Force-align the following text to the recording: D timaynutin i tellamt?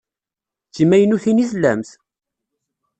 D 0.67 0.71
timaynutin 0.75 1.43
i 1.43 1.45
tellamt? 1.51 1.89